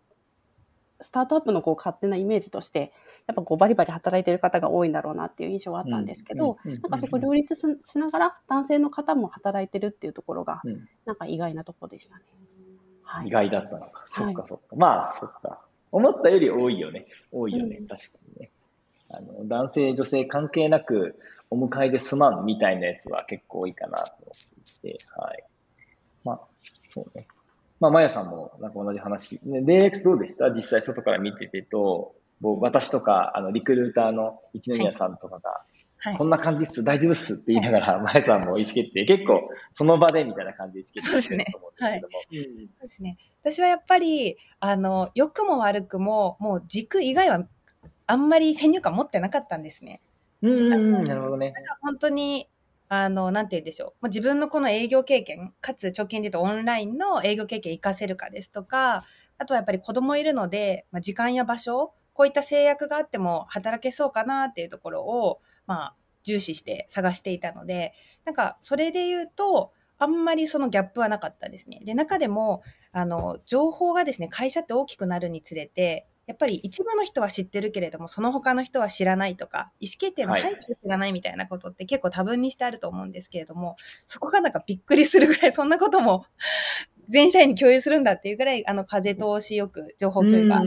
[1.00, 2.92] スタートアップのこう勝手なイメージとして、
[3.26, 12.24] やっぱこうバリバリ働いてる方が多いんだろうなっていう印象はあったんですけど、うんうんうんなんかそこ両立ししながら男性の方も働いてるっていうところが、うんなんか意外なところでしたね。
[13.02, 13.28] はい。
[13.28, 14.00] 意外だったのか。
[14.00, 14.76] はいそっかそっか。
[14.76, 15.60] まあ、そっか。
[15.90, 17.06] 思ったより多いよね。
[17.32, 17.78] 多いよね。
[17.80, 18.50] うん確かにね。
[19.10, 21.18] あの、男性、女性関係なく、
[21.50, 25.44] お迎えですまんみたいなやつは結構多いかなと思っていて、はい。
[26.24, 26.40] まあ、
[26.86, 27.26] そうね。
[27.80, 29.40] まあ、まやさんもなんか同じ話。
[29.44, 30.50] ね、DX どうでした？
[30.50, 35.56] 実際外から見ててと、僕私とか、あの、リクルーターの一宮さんとかが、は
[36.12, 42.18] いこんな感じっす、大丈夫っすって言いながら、 まやさんも意思決定、結構その場でみたいな感じで意思決定してると思うんですけども。
[42.30, 43.18] うんそうですね。
[43.42, 47.48] 私はやっぱり、あの、良くも悪くも、もう軸以外は、
[48.06, 50.00] あんまり先入観持ってなかったんですね。
[50.40, 51.50] うんうんうん、なるほどね。
[51.50, 52.48] なんか本当に、
[52.88, 53.92] あの、なんて言うんでしょう。
[54.00, 59.04] まあ、自分のこの営業経験、かつ直近で言うとオンラインの営業経験活かせるかですとか、
[59.38, 67.92] あとはやっぱり子供いるので、まあ、時間や場所、こういった制約があっても働けそうかなっていうところを、まあ、重視して探していたので、
[68.24, 71.80] なんか、それで言うと、あんまりそのギャップはなかったですね。
[71.84, 86.26] で、中でも、あの、情報がですね、会社って大きくなるにつれて、やっぱり一部の人は知ってるけれども、その他の人は知らないとか、意思決定の背景を知らないみたいなことって結構多分にしてあると思うんですけれども、そこがなんかびっくりするぐらい、そんなことも
[87.08, 90.60] 全社員に共有するんだっていうぐらい、あの、風通しよく情報共有が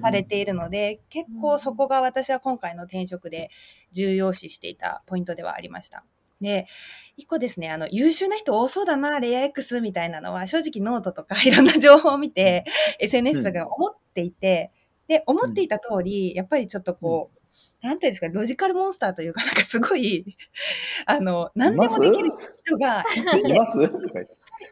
[0.00, 3.50] されているので、結構そこが私は今回の転職で
[3.90, 6.04] 重要視していたポイントではありました。
[6.40, 6.68] で、
[7.16, 12.64] 一個ですね、あの、優秀な人多そうだな、 LayerX みたいなのは、正直ノートとかいろんな情報を見て、
[13.00, 14.70] SNS とか思っていて、
[15.08, 20.36] で、思っていた通り、やっぱりちょっとこう、なんていうんですか、ロジカルモンスターというか、なんかすごい、
[21.06, 22.32] あの、何でもできる
[22.64, 23.04] 人がい
[23.52, 23.78] ます？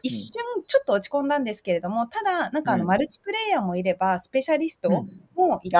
[0.01, 4.89] 一瞬ちょっと落ち込んだんですけれども、ただ、なんかあの、マルチプレイヤーもいれば、スペシャリスト
[5.35, 5.77] もいて、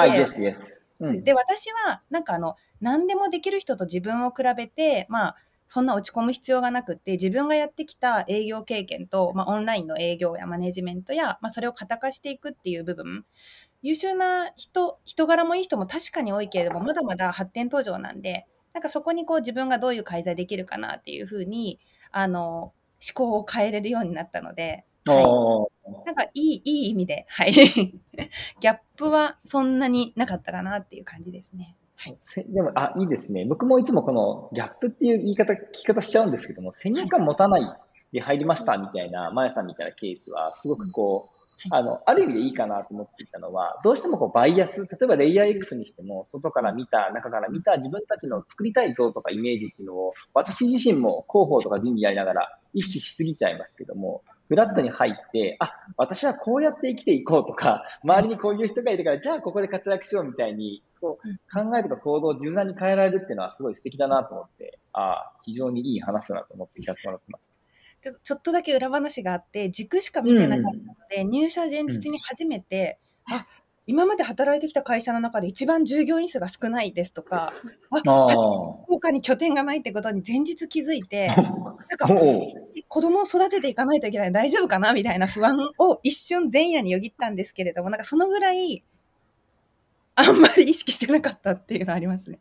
[1.23, 5.35] で、私は、なんかあの、何でもできる人と自分を比べて、まあ、
[5.73, 13.25] そんな落ち込む必要がなくって、自分がやってきた営業経験と、まあ、オンラインの営業やマネジメントや、まあ、それを型化していくっていう部分、
[13.81, 21.79] 優秀な人、人柄もいい人も確かに多いけれども、まだまだ発展途上なんで、なんかそこにこう自分がどういう改善できるかなっていうふうに、
[22.11, 22.73] あの、思
[23.15, 27.51] 考を変えれるようになったので、はい、なんかいい、いい意味で、はい。
[27.57, 31.75] ギャップはそんなになかったかなっていう感じですね。
[32.03, 33.45] はい、でも、あ、いいですね。
[33.45, 37.61] 僕もいつもこのギャップっていう言い方、聞き方しちゃうんですけども、先入観持たない
[38.11, 67.53] で入りましたみたいな、まやさんみたいなケースは、すごくこう、あの、ある意味でいいかなと思っていたのは、どうしてもこうバイアス、例えばレイヤー X にしても、外から見た、中から見た自分たちの作りたい像とかイメージっていうのを、私自身も広報とか人事やりながら意識しすぎちゃいますけども、フラットに入って、あ、私はこうやって生きていこうとか、周りにこういう人がいるから、じゃあここで活躍しようみたいに、そう考えとか行動を柔軟に変えられるっていうのはすごい素敵だなと思って、ああ、非常にいい話だなと思って聞かせてもらってました。
[68.09, 73.47] ちょちょっとだけ裏話があって、軸しか見てなかったので、うん、入社前日に初めて、うん、あ、
[73.85, 77.51] 今まで働いてきた会社の中で一番従業員数が少ないですとか、
[77.91, 77.99] あ、
[78.85, 82.07] 福岡に拠点がないってことに前日気づいて、 なんか、
[82.87, 88.85] 子供を育てていかないといけない、大丈夫かなみたいな不安を一瞬前夜によぎったんですけれども、なんかそのぐらい、
[90.15, 92.39] あんまり意識してなかったっていうのはありますね。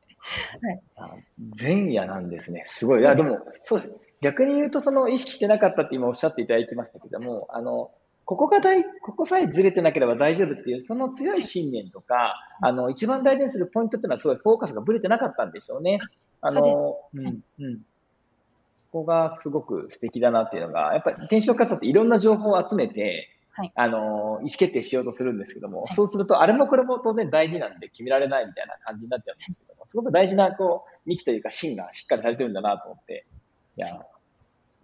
[0.97, 1.13] はい、
[1.61, 2.65] 前夜なんですね。
[2.67, 3.01] すごい。
[3.01, 3.93] いや、でも、そうです。
[4.21, 7.91] 逆に言うと、その意識してなかったって今おっしゃっていただきましたけども、あの、
[8.25, 15.99] ここが大、ここさえずれてなければ大丈夫っていう、その強い信念とか、あの、一番大事にするポイントっていうのはすごいフォーカスがぶれてなかったんでしょうね。
[16.41, 17.27] あの、ううん、
[17.59, 17.79] うん。
[17.79, 33.27] そこがすごく素敵だなっていうのが、やっぱり転職活動っていろんな情報を集めて、はい、あの、意思決定しようとするんですけども、はい、そうすると、あれもこれも当然大事なんで決められないみたいな感じになっちゃうんですけども、すごく大事な、こう、幹というか芯がしっかりされてるんだなと思って、
[33.77, 34.01] いや、い。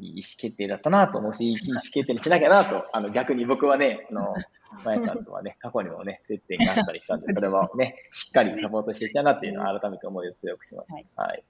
[0.01, 4.35] い意思決定だったなと思うし、いい意思決定にしなきゃなと、あの、逆に僕はね、あの、
[4.85, 11.23] まやさんとはね、過去にもね、接点があったりしたんで、それはね、しっかりサポートしていきたいなっていうのを改めて思いを強くしました。
[11.23, 11.43] はい。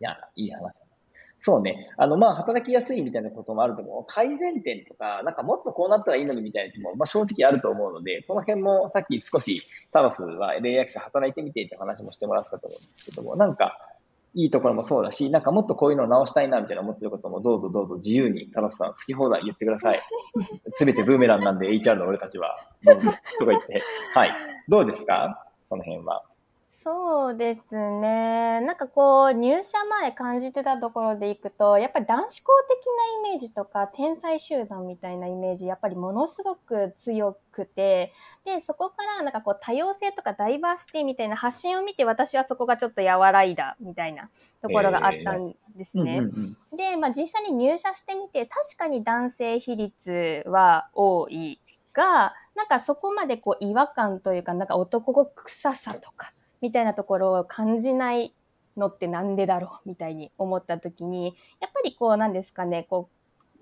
[0.00, 0.81] いや、いい話
[1.44, 1.90] そうね。
[1.96, 4.04] あの、まあ、働きやすいみたいなこともあると思う。
[4.06, 13.76] 改善点とか、なんかもっとこうなったらいいのにみたいなやつも、まあ、正直あると思うので、この辺もさっき少しタロスは LAX で働いてみてって話もしてもらったと思うんですけども、なんか、
[14.34, 20.00] いいところもそうだし、なんかもっとこういうのを直したいなみたいな思ってることもどうぞどうぞ自由に、楽しさん好き放題言ってください。
[20.72, 23.82] すべてブーメランなんで HR の俺たちは、とか言って。
[24.14, 24.30] はい。
[24.68, 25.44] どうですか？
[25.68, 26.22] その辺は。
[26.74, 28.60] そうですね。
[28.62, 32.86] なんかこう、入社前感じてたところでいくと、やっぱり男子校的
[33.24, 38.12] なイメージとか、天才集団みたいなイメージ、やっぱりものすごく強くて、
[38.44, 44.28] で、そこからなんかこう、多様性とかダイバーシティみたいな発信を見て、私はそこがちょっと和らいだ、みたいな
[44.62, 46.20] ところがあったんですね。
[46.72, 51.60] で、まあ実際に入社してみて、確かに男性比率は多い
[51.92, 58.34] が、なんかそこまでこう、違和感というか、なんか男臭さとか、みたいなところを感じない
[58.76, 63.58] のってなんでだろうみたいに思った時に、やっぱりこうなんですかね、こう、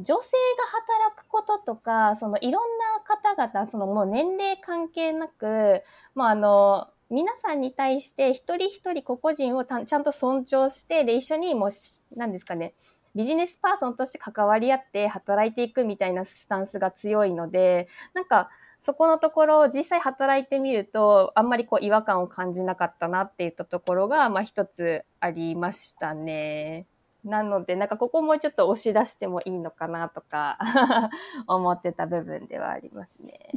[0.00, 5.82] 女性が働くこととか、そのいろんな方々、そのもう年齢関係なく、
[6.14, 11.70] もうあの、皆さんに対して一人一人個々人をちゃんと尊重して、で、一緒にもう、
[12.14, 12.74] 何ですかね、
[13.14, 26.86] ビジネスパーソンとして関わり合って働いていくみたいなスタンスが強いので、なんか、そこのところ、実際働いてみると、あんまりこう違和感を感じなかったなっていったところが、まあ一つありましたね。
[27.24, 30.58] なので、なんかここもちょっと押し出してもいいのかなとか
[31.48, 33.50] 思ってた部分ではありますね。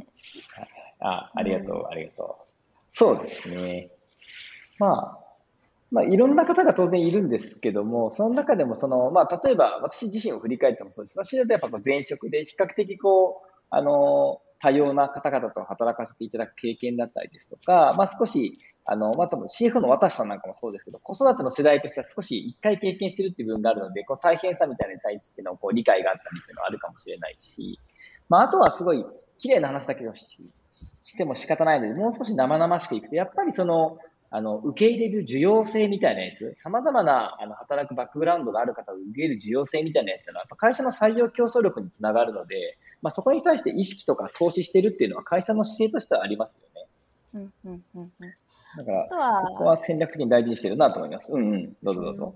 [0.98, 2.50] あ、ありがとう、うん、ありがとう。
[2.88, 3.90] そうですね。
[4.78, 5.30] まあ、
[5.92, 11.18] まあ、いろんな方が当然いるんですけども、その中でもその、まあ、例えば私自身を振り返ってもそうです。
[11.18, 18.52] 私だとやっぱ前職で比較的こう、あの、多様な方々と働かせていただく経験だったりですとか、まあ、少し、
[18.84, 27.80] あの、まあ、多分 CF の渡さんなんかもそうですけど、子育ての世代としては少し一回経験してるっていう部分があるので、この大変さみたいなに対してのこう理解があったりっていうのはあるかもしれないし、
[28.28, 29.04] まあ、あとはすごい
[29.38, 30.36] 綺麗な話だけどし
[30.70, 33.98] しても仕方ないので、もう少し生々しくいくと、やっぱりその、
[34.32, 46.86] あの、受け入れる需要性みたいなやつ、様々な、あの、働くバックグラウンドがある方を受け入れる需要性みたいなやつは、やっぱ会社の採用競争力につながるので、まあ、そこに対して意識とか投資してるっていうのは会社の姿勢としてはありますよね。
[47.34, 48.34] うんうんうんうん
[48.76, 48.84] そ
[49.58, 51.26] こは戦略的に大事にしてるなと思います。
[51.28, 51.76] うんうん。
[51.82, 52.34] どうぞどうぞ。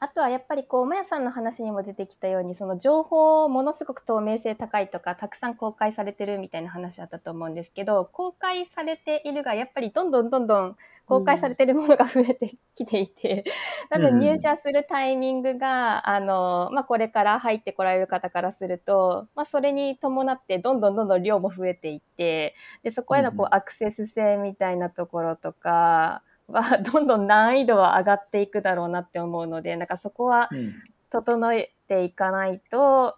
[0.00, 10.76] あとはやっぱりこう、まやさんの話にも出てきたように、その情報ものすごく透明性高いとか、たくさん公開されてるみたいな話あったと思うんですけど、公開されているが、やっぱりどんどんどんどん
[11.08, 13.44] 公開されてるものが増えてきていて、
[13.88, 30.74] 多分入社するタイミングが、あの、まあ、これから入ってこられる方からすると、まあ、それに伴ってどんどんどんどん量も増えていって、で、そこへのこうアクセス性みたいなところとか、は どんどん難易度は上がっていくだろうなって思うので、なんかそこはうん。
[31.10, 33.16] 整えていかないと、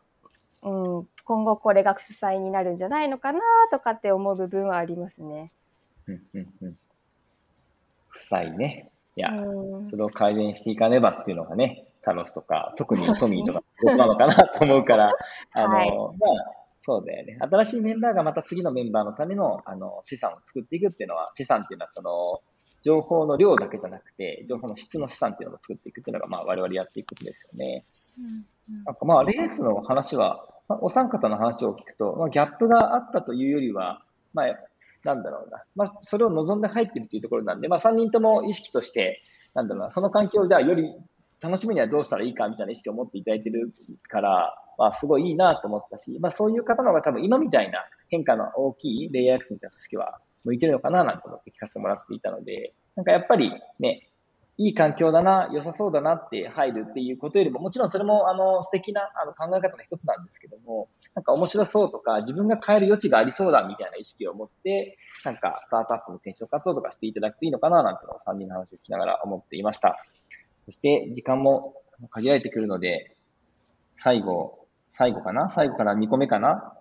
[0.62, 5.50] うん、今後これが負債になるんじゃないのかなとかって思う部分はありますね。
[6.06, 6.76] うんうんうん。
[8.10, 8.90] 負債ね。
[9.16, 15.12] いや、うんそれを改善していかねばっていうのがね、タロスとか、特にトミーとか、僕なのかなと思うから、
[15.52, 16.08] あの、はいまあ、
[16.82, 17.36] そうだよね。
[17.40, 22.40] 新しいメンバーがまた次のメンバーのための、あの、資産を作っていくっていうのは、資産っていうのは、その、
[22.82, 27.84] 情報の量だけじゃなくて、情報の質の資産っていうのを作っていくっていうのが、まあ、我々やっていくことですよね。
[28.86, 34.46] なんかまあ、レイエックスの話は、まあ、お三方の話を聞くと、まあ、ギャップがあったというよりは、まあ、
[35.04, 39.22] なんだろうな、まあ、それを望んで入っているというところなんで、まあ、3人とも意識として、
[39.54, 40.92] なんだろうな、その環境をじゃあより
[41.40, 43.72] 楽しむにはどうしたらいいかみたいな意識を持っていただいてる
[44.08, 54.09] から、まあ、すごいいいなと思ったし、まあ、そういう方の方が多分今みたいな変化の大きいレイヤー X みたいな組織は向いてるのかななんて思って聞かせてもらっていたので、なんかやっぱりね、
[54.60, 69.96] いい環境だな、良さそうだなって入るっていうことよりも、もちろんそれもあの素敵なあの考え方の一つなんですけども、なんか面白そうとか、自分が変える余地がありそうだみたいな意識を持って、なんかスタートアップの転職活動とかしていただくといいのかななんてのを3人の話を聞きながら思っていました。
[70.60, 71.72] そして時間も
[72.10, 73.16] 限られてくるので、
[73.96, 76.74] 最後、最後かな最後から2個目かな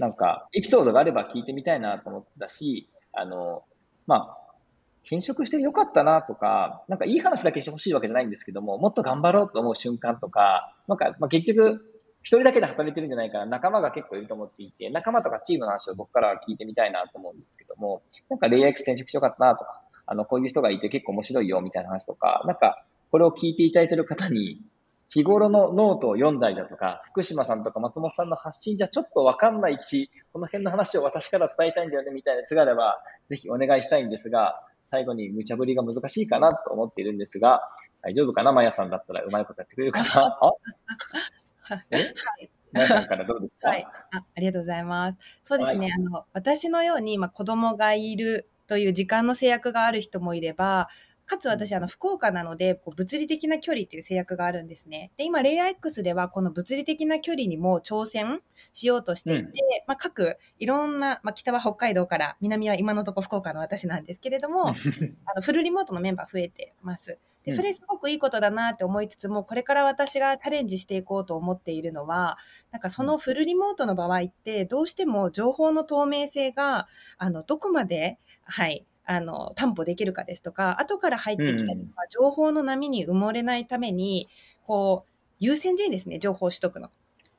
[0.00, 3.62] なんかエピソードがあれば聞いてみたいなと思ったし、あの、
[4.08, 4.41] まあ、
[5.04, 11.84] 転職してよかったなとか、なんかいい話だけしてほしいわけじゃないんですけども、もっと頑張ろうと思う瞬間とか、なんか、まあ、結局、
[12.22, 24.62] 一人だけで働いてるんじゃないから仲間が結構いると思っていて、仲間とかチームの話を僕からは聞いてみたいなと思うんですけども、なんかレイヤー X 転職してよかったなとか、あの、こういう人がいて結構面白いよみたいな話とか、なんか、これを聞いていただいてる方に、
[25.08, 34.62] 日頃のノートを読んだりだとか、福島さんとか松本さんの発信じゃちょっとわかんないし、この辺の話を私から伝えたいんだよねみたいなやつがあれば、ぜひお願いしたいんですが、
[34.92, 37.62] 最後に無茶ぶりが難しいかなと思っているんですが、
[38.02, 38.52] 大丈夫かな？
[38.52, 40.04] マヤさんだったらうまいことやってくれるかな？
[41.70, 41.84] あ？
[41.90, 42.12] え？
[42.72, 43.86] マヤさんからどうですか、はい。
[44.12, 45.18] あありがとうございます。
[45.42, 45.88] そうですね。
[45.88, 50.90] はあの、私のように、まあ、子供がいるという時間の制約がある人もいれば、
[51.24, 55.12] かつ私、あの、福岡なので、こう物理的な距離っていう制約があるんですね。
[55.16, 58.40] で、今、レイヤー X では、この物理的な距離にも挑戦
[58.72, 59.52] しようとしていて、うん
[59.86, 64.68] まあ、各、いろんな、まあ、北は北海道から、南は今のところ福岡の私なんですけれども、
[65.26, 67.18] あのフルリモートのメンバー増えてます。
[67.44, 72.38] で、うんそれすごくいいことだなって思いつつも、これから私がチャレンジしていこうと思っているのは、
[72.70, 84.28] なんかそのフルリモートの場合って、どうしても情報の透明性が、あの、どこまで、はい、あの、担保できるかですとか、後から入ってきたりとか、情報の波に埋もれないために、
[84.64, 85.10] こう、
[85.40, 86.90] 優先順位ですね、情報を取得の。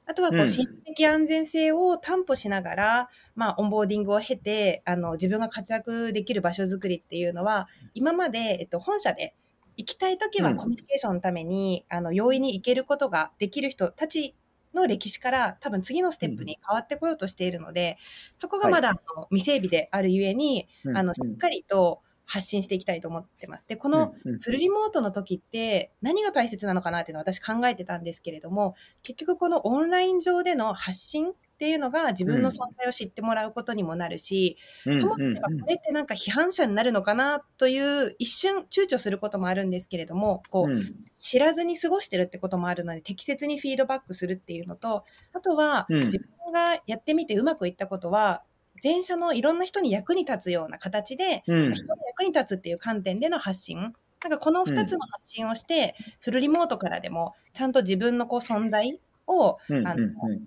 [0.05, 9.33] あとは、こうんう、心理的安全性を担保しながら、まあ、オンボーディングを経て、あの、自分が活躍できる場所づくりっていうのは、今まで、えっと、本社で
[9.77, 10.57] 行きたいときはうん。
[10.57, 14.35] コミュニケーションのために、あの、容易に行けることができる人たち
[14.73, 17.97] の歴史から多分次のステップに変わってこようとしているので、
[18.37, 23.67] そこがまだ、あの未整備であるゆえに、うんあの、しっかりと発信していきたいと思ってます。
[23.67, 31.33] で、この、フルリモートの時って何が大切なのかなっていうのを私考えてたんですけれども、結局このオンライン上での発信
[31.63, 40.81] っていうのが自分の存在を知ってもらうことにもなるし、うんともすればこれってなんか批判者になるのかなという一瞬躊躇することもあるんですけれども、こう、うん。
[41.17, 45.99] 知らずに過ごしてるってこともあるので、適切にフィードバックするっていうのと、あとは、うん。
[46.01, 48.43] 自分がやってみてうまくいったことは、
[48.83, 51.73] 前者のいろんな人に役に立つような形で、うん。
[51.73, 53.77] 人の役に立つっていう観点での発信。
[53.77, 53.93] なん
[54.29, 60.41] かこの2つの発信をして、フルリモートからでも、ちゃんと自分のこう存在を、うんあのうん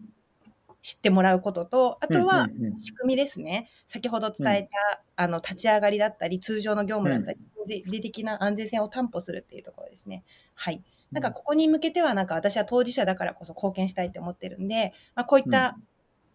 [0.86, 3.68] 知ってもらうことと、あとは仕組みですね。
[3.88, 10.22] 先ほど伝えた、あの、立ち上がりだったり、通常の業務だったり、で理的な安全性を担保するっていうところですね。
[10.54, 10.84] はい。
[11.10, 15.76] なんかここに向けては、なんか私は当事者だからこそ貢献したいって思ってるんで、まあ、こういった、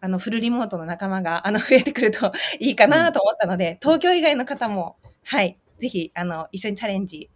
[0.02, 2.30] あの、フルリモートの仲間が、あの、増えてくると
[2.60, 7.30] いいかなと思ったので、東京以外の方も、はい、ぜひ、あの、一緒にチャレンジ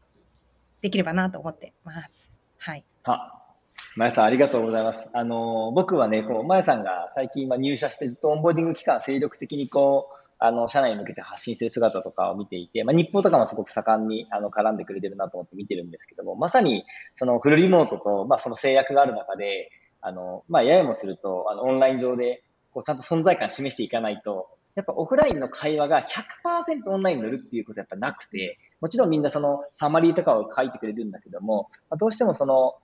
[0.83, 2.39] できればなと思ってます。
[2.59, 2.85] はい。
[3.05, 3.46] あ、
[3.97, 5.09] まやさんありがとうございます。
[5.15, 16.85] あの、僕はね、こう、まやさんが最近ま入社してずっとオンボーディング期間精力的にこう、あの、社内に向けて発信する姿とかを見ていて、まあ、日報とかもすごく盛んに、あの、絡んでくれてるなと思って見てるんですけども、まさに、
[17.15, 19.71] そのフルリモートと、まあ、その制約がある中で、
[20.03, 22.43] あの、まあ、ややもすると、あの、オンライン上で、
[22.73, 32.75] こう、ちゃんと存在感示していかないと、やっぱオフラインの会話が100%オンラインに乗るっていうことはやっぱなくて、もちろんみんなそのサマリーとかを書いてくれるんだけども、まあ、どうしてもその、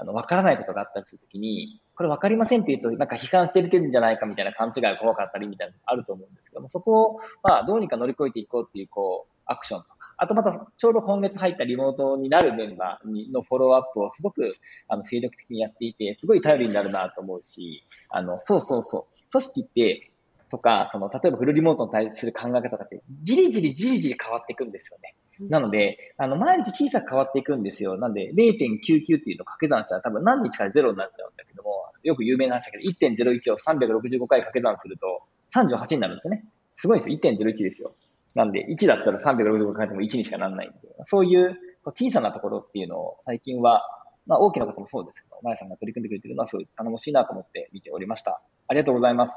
[0.00, 14.54] あの、わからないことがあったりするときに、これわかりませんって言うと、なんか批判してるんじゃないかみたいな勘違いが怖かったりみたいなのがあると思うんですけども、そこを、まあ、どうにか乗り越えていこうっていう、こう、アクションとか、あとまた、ちょうど今月入ったリモートになるメンバーのフォローアップをすごく、
[14.86, 20.10] あの、精力的にやっていて、すごい頼りになるなと思うし、あの、そうそうそう、組織って、
[20.50, 25.14] とか、その、例えばフルリモートに対する考え方って、じりじりじりじり変わっていくんですよね。
[25.48, 27.96] なので、あの、毎日小さく変わっていくんですよ。
[27.96, 35.22] なんで、0.99っていうのを掛け算したら多分何日かで0になっちゃうんだけども、よく有名な話だけど、1.01を365回掛け算すると
[35.54, 36.44] 38になるんですよね。
[36.74, 37.16] すごいですよ。
[37.16, 37.94] 1.01ですよ。
[38.34, 41.56] なんで、1だったら365回っても1にしかならないんで、そういう
[41.94, 43.82] 小さなところっていうのを最近は、
[44.26, 48.42] まあ大きなこともそうですけど、まやさんが取り組んでくれてるのはすごい頼もしいなと思って見ておりました。
[48.68, 49.34] ありがとうございます。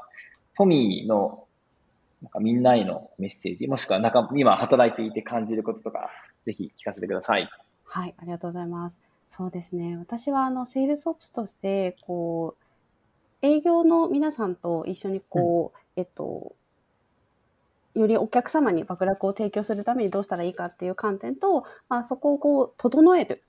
[0.56, 1.46] トミーの
[2.22, 6.10] なんかみんなへのメッセージ、もしくはなんか今働いていて感じることとか、
[6.44, 7.48] ぜひ聞かせてください。
[7.84, 8.98] はい、ありがとうございます。
[9.26, 9.96] そうですね。
[9.96, 12.56] 私はあの、セールスオプスとして、こ
[13.42, 16.54] う、営業の皆さんと一緒にこう、えっと、
[17.94, 23.42] よりお客様に爆落を提供するためにどうしたらいいかっていう観点と、まあ、そこをこう、整える。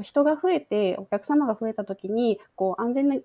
[0.00, 3.16] 人が増えて、お客様が増えた時に、こう、安全な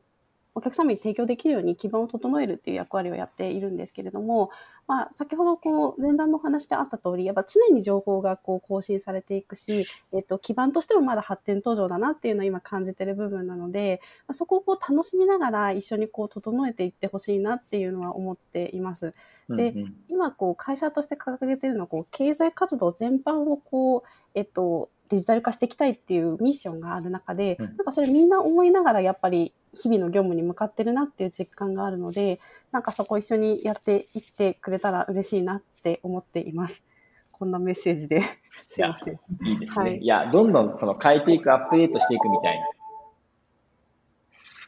[0.58, 4.50] お客様に提供できるように基盤を整えるっていう役割をやっているんですけれども、
[4.88, 19.14] まあ、先ほどこう前段のお話であった通り、やっぱ常に情報がこう更新されていくし、えっと、基盤としてもまだ発展途上だなっていうのを今感じてる部分なので、まあ、そこをこう楽しみながら一緒にこう整えていってほしいなっていうのは思っています。
[19.50, 24.02] でうんうん今こう会社として掲げているのはこう経済活動全般をこう、
[24.34, 32.40] えっと、デジタル化していきたいっていうミッションがある中で、うんなんかそれみんな思いながらやっぱり日々の業務に向かってるなっていう実感があるので、
[32.72, 36.84] なんかそこ一緒にやっていってくれたら嬉しいなって思っています。
[37.32, 38.22] こんなメッセージで
[38.66, 39.20] すいません。
[39.46, 39.84] いいですね。
[39.84, 42.66] はいい、や、どんどんその変えていく、アップデートしていくみたいな。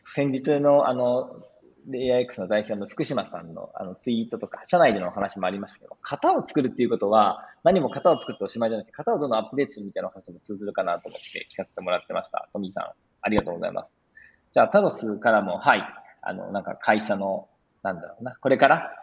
[0.06, 1.44] 先日のあの、
[1.88, 12.48] レイヤー X の代表の福島さんのあのツイートとか、社内でのお話もありましたけど、型を作るっていうことは、何も型を作っておしまいじゃなくて、型をどんどんアップデートするみたいな話も通ずるかなと思って聞かせてもらってました。
[12.54, 12.84] トミーさん、
[13.22, 13.99] ありがとうございます。
[14.52, 15.84] じゃあ、タロスからも、はい、
[16.22, 17.48] あの、なんか会社の、
[17.84, 18.96] なんだろうな、これから、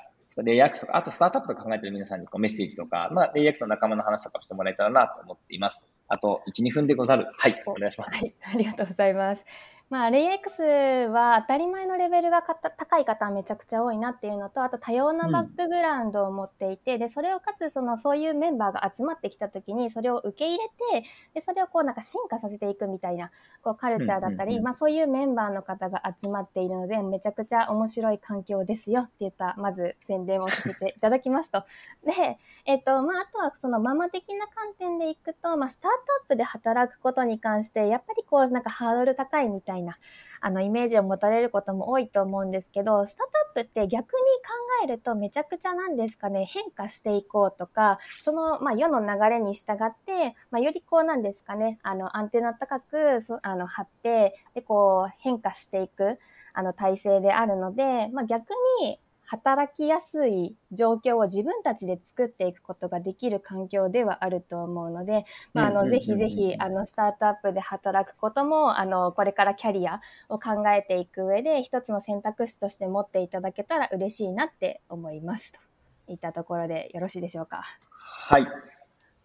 [0.42, 5.82] レイヤー X とか、あとスタートアップとか考えている皆さんにこうメッセージとか、まあ、レイヤー X の仲間の話とかをしてもらえたらなと思っています。
[6.08, 7.26] あと、1、2分でござる。
[7.38, 8.10] はい、お願いします。
[8.10, 9.44] はい、ありがとうございます。
[9.88, 23.30] まあ、レイ X は当たり前のレベルがかた高い方はめちゃくちゃ多いなっていうのと、あと多様なバックグラウンドを持っていて、で、それをかつ、その、そういうメンバーが集まってきたときに、それを受け入れて、で、それをこうなんか進化させていくみたいな、
[23.62, 31.62] こうカルチャーだったり、うんうんうんまあそういうメンバーの方が集まっているので、めちゃくちゃ面白い環境ですよって言った、まず宣伝をさせていただきますと。
[32.04, 32.38] で、
[32.68, 39.98] えっと、まあ、あとはそのママ的な観点でいくと、まあ、スタートアップで働くことに関して、やっぱりこう、なんかハードル高いみたいな、
[40.40, 56.18] あの、イメージを持たれることも多いと思うんですけど、スタートアップって逆に考えるとめちゃくちゃなんですかね、変化していこうとか、その、まあ、世の流れに従って、まあ、よりこうなんですかね、あの、アンテナ高く、そあの、張って、で、こう、変化していく、
[56.52, 58.50] あの、体制であるので、まあ、逆
[58.80, 75.52] に、働きやすい状況を自分たちで作っていくことができる環境ではあると思うので、まあ、あの、ぜひぜひ、あの、スタートアップで働くことも、あの、これからキャリアを考えていく上で、一つの選択肢として持っていただけたら嬉しいなって思います。
[75.52, 77.62] といったところでよろしいでしょうか。
[77.98, 78.46] はい。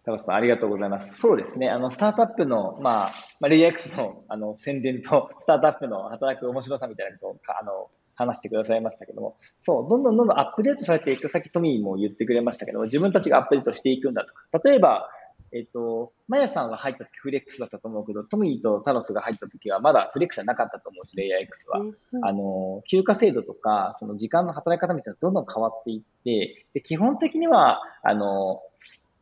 [0.04, 1.14] タロスさん、ありがとうございます。
[1.14, 1.70] そうですね。
[1.70, 7.88] あの、スタートアップの、まあ、まあ、レイヤー X の、あの、宣伝と、スタートアップの働く面白さみたいなことあの、
[8.26, 15.08] 話してくださいましたけども、そう、どんどんどんどんアップデートされていく、さっきトミーも言ってくれましたけども、自分たちがアップデートしていくんだとか、例えば、
[15.54, 21.80] えっと、マヤさんは入った時フレックスだったと思うけど、トミーとタロスが入った時はまだフレックスじゃなかったと思うし、レイヤー X は。
[21.80, 28.62] うんあの、休暇制度とか、その時間の働き方みたいなどんどん変わっていって、で、基本的には、あの、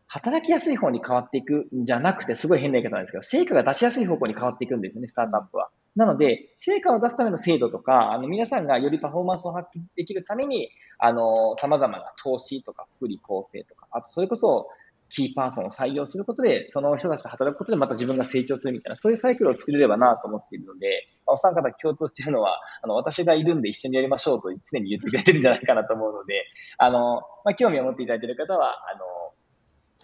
[0.07, 5.71] 働きやすい方に変わっていくんじゃなくて、すごい変な言い方なんですけど、成果が出しやすい方向に変わっていくんですよね、スタートアップは。
[5.97, 14.69] なので、成果を出すための制度とか、あの、皆さんがよりパフォーマンスを発揮できるために、あの、様々な投資とか、福利厚生とか、あと、それこそ、
[15.11, 26.45] キーパーソンを採用することで、その人たちと働くことでまた自分が成長するみたいな、そういうサイクルを作れればなと思っているので、お三方共通しているのは、あの、私がいるんで一緒にやりましょうと常に言ってくれてるんじゃないかなと思うので、
[26.79, 29.35] あの、まあ、興味を持っていただいている方は、あの、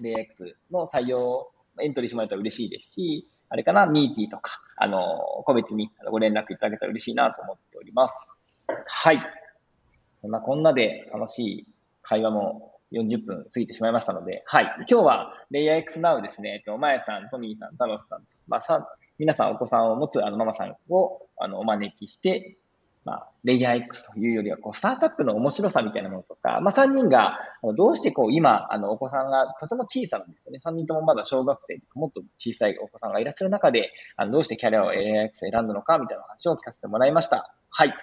[0.00, 5.02] レイ X の採用、エントリーしてもらえたら嬉しいですし、あれかな、ミーティーとか、あの、
[5.44, 8.26] 個別にご連絡いただけたら嬉しいなと思っております。
[8.86, 9.20] はい。
[10.20, 11.66] そんなこんなで楽しい
[12.02, 14.64] 会話も40分過ぎてしまいましたので、はい。
[14.90, 18.86] 今日は、レイヤー X Now ですね、えっと、まやさん、トミーさん、タロスさんと、まあ、さ、
[19.18, 22.58] 皆さんお子さんを持つあのママさんをあのお招きして、
[23.06, 27.38] まあ、レイヤー X というよりは、こう、スタートアップの面白さみたいなものとか、まあ、3人が、
[27.76, 30.58] どうしてこう、今、あの、お子さんがとても小さなんですよね。
[30.58, 37.54] 3人ともまだ小学生とか、もっと小さいお子さんがいらっしゃる中で、あの、どうしてキャリアを AIX を選んだのか、みたいな話を聞かせてもらいました。
[37.70, 37.94] はい。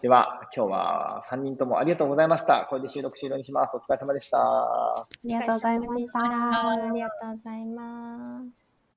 [0.00, 2.66] では、今日は3人ともありがとうございました。
[2.70, 3.76] これで収録終了にします。
[3.76, 4.38] お疲れ様でした。
[4.38, 6.18] ありがとうございました。
[6.70, 8.71] ありがとうございます。